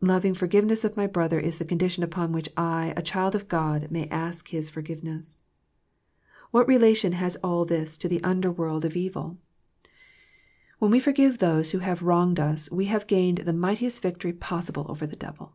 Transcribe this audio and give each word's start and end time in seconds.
Loving 0.00 0.32
forgiveness 0.32 0.86
of 0.86 0.96
my 0.96 1.06
brother 1.06 1.38
is 1.38 1.58
the 1.58 1.64
condition 1.66 2.02
upon 2.02 2.32
which 2.32 2.48
I, 2.56 2.94
a 2.96 3.02
child 3.02 3.34
of 3.34 3.46
God, 3.46 3.90
may 3.90 4.08
ask 4.08 4.48
His 4.48 4.70
forgiveness. 4.70 5.36
What 6.50 6.66
relation 6.66 7.12
has 7.12 7.36
all 7.44 7.66
this 7.66 7.98
to 7.98 8.08
the 8.08 8.24
underworld 8.24 8.84
THE 8.84 8.88
PLANE 8.88 9.08
OF 9.08 9.12
PEAYEE 9.12 9.14
99 9.20 9.26
of 9.26 9.26
evil? 9.26 9.38
When 10.78 10.90
we 10.92 10.98
forgive 10.98 11.38
those 11.40 11.72
who 11.72 11.80
have 11.80 12.00
wronged 12.02 12.40
us, 12.40 12.70
we 12.70 12.86
have 12.86 13.06
gained 13.06 13.42
the 13.44 13.52
mightiest 13.52 14.00
victory 14.00 14.32
possible 14.32 14.86
over 14.88 15.06
the 15.06 15.14
devil. 15.14 15.52